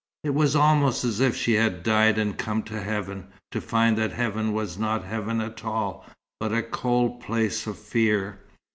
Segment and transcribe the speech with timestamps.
[0.23, 4.11] It was almost as if she had died and come to Heaven, to find that
[4.13, 6.07] Heaven was not Heaven at all,
[6.39, 8.39] but a cold place of fear.